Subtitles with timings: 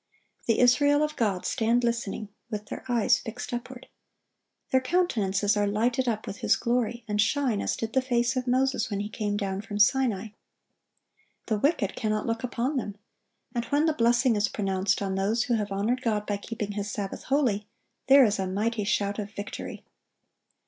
[0.47, 3.87] The Israel of God stand listening, with their eyes fixed upward.
[4.71, 8.47] Their countenances are lighted up with His glory, and shine as did the face of
[8.47, 10.29] Moses when he came down from Sinai.
[11.45, 12.95] The wicked cannot look upon them.
[13.53, 16.89] And when the blessing is pronounced on those who have honored God by keeping His
[16.89, 17.67] Sabbath holy,
[18.07, 19.85] there is a mighty shout of victory.